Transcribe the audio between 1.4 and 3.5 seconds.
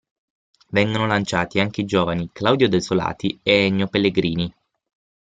anche i giovani Claudio Desolati